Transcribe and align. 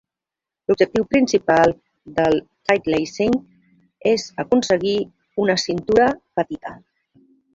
L'objectiu 0.69 1.03
principal 1.09 1.73
del 2.19 2.37
tightlacing 2.71 3.37
és 4.13 4.25
aconseguir 4.47 4.97
una 5.45 5.59
cintura 5.67 6.11
petita. 6.41 6.75